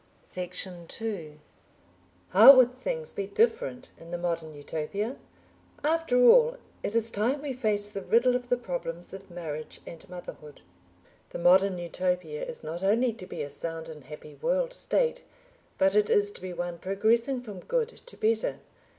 Section 0.27 0.87
2 0.87 1.37
How 2.29 2.55
would 2.55 2.73
things 2.73 3.13
be 3.13 3.27
"different" 3.27 3.91
in 3.99 4.09
the 4.09 4.17
Modern 4.17 4.51
Utopia? 4.55 5.17
After 5.83 6.17
all 6.23 6.57
it 6.81 6.95
is 6.95 7.11
time 7.11 7.39
we 7.43 7.53
faced 7.53 7.93
the 7.93 8.01
riddle 8.01 8.35
of 8.35 8.49
the 8.49 8.57
problems 8.57 9.13
of 9.13 9.29
marriage 9.29 9.79
and 9.85 10.09
motherhood.... 10.09 10.63
The 11.29 11.37
Modern 11.37 11.77
Utopia 11.77 12.43
is 12.43 12.63
not 12.63 12.83
only 12.83 13.13
to 13.13 13.27
be 13.27 13.43
a 13.43 13.49
sound 13.51 13.89
and 13.89 14.05
happy 14.05 14.33
World 14.33 14.73
State, 14.73 15.23
but 15.77 15.93
it 15.95 16.09
is 16.09 16.31
to 16.31 16.41
be 16.41 16.51
one 16.51 16.79
progressing 16.79 17.39
from 17.39 17.59
good 17.59 17.89
to 17.89 18.17
better. 18.17 18.57